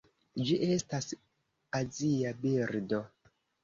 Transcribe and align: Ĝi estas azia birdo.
Ĝi 0.47 0.57
estas 0.75 1.11
azia 1.83 2.37
birdo. 2.43 3.09